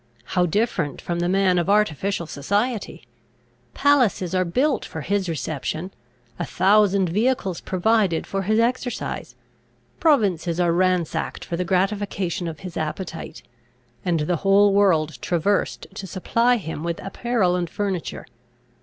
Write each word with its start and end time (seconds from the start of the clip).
How 0.33 0.47
different 0.47 0.99
from 0.99 1.19
the 1.19 1.29
man 1.29 1.59
of 1.59 1.69
artificial 1.69 2.25
society! 2.25 3.05
Palaces 3.75 4.33
are 4.33 4.43
built 4.43 4.83
for 4.83 5.01
his 5.01 5.29
reception, 5.29 5.91
a 6.39 6.43
thousand 6.45 7.09
vehicles 7.09 7.61
provided 7.61 8.25
for 8.25 8.41
his 8.41 8.57
exercise, 8.57 9.35
provinces 9.99 10.59
are 10.59 10.73
ransacked 10.73 11.45
for 11.45 11.55
the 11.55 11.63
gratification 11.65 12.47
of 12.47 12.61
his 12.61 12.77
appetite, 12.77 13.43
and 14.03 14.21
the 14.21 14.37
whole 14.37 14.73
world 14.73 15.21
traversed 15.21 15.85
to 15.93 16.07
supply 16.07 16.57
him 16.57 16.83
with 16.83 16.99
apparel 17.03 17.55
and 17.55 17.69
furniture. 17.69 18.25